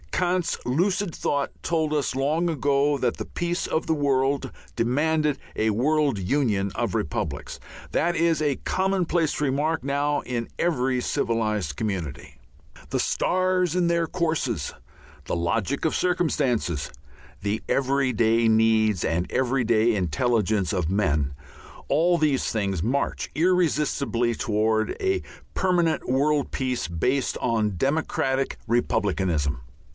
Kant's 0.11 0.59
lucid 0.67 1.15
thought 1.15 1.51
told 1.63 1.93
us 1.95 2.15
long 2.15 2.47
ago 2.47 2.95
that 2.99 3.17
the 3.17 3.25
peace 3.25 3.65
of 3.65 3.85
the 3.87 3.93
world 3.93 4.51
demanded 4.75 5.39
a 5.55 5.71
world 5.71 6.19
union 6.19 6.71
of 6.75 6.93
republics. 6.93 7.59
That 7.91 8.15
is 8.15 8.39
a 8.39 8.57
commonplace 8.57 9.41
remark 9.41 9.83
now 9.83 10.21
in 10.21 10.47
every 10.59 11.01
civilized 11.01 11.75
community. 11.75 12.35
The 12.89 12.99
stars 12.99 13.75
in 13.75 13.87
their 13.87 14.05
courses, 14.05 14.73
the 15.25 15.35
logic 15.35 15.85
of 15.85 15.95
circumstances, 15.95 16.91
the 17.41 17.61
everyday 17.67 18.47
needs 18.47 19.03
and 19.03 19.31
everyday 19.31 19.95
intelligence 19.95 20.71
of 20.71 20.89
men, 20.89 21.33
all 21.89 22.17
these 22.19 22.51
things 22.51 22.83
march 22.83 23.29
irresistibly 23.33 24.35
towards 24.35 24.93
a 24.99 25.23
permanent 25.55 26.07
world 26.07 26.51
peace 26.51 26.87
based 26.87 27.39
on 27.39 27.75
democratic 27.77 28.57
republicanism. 28.67 29.61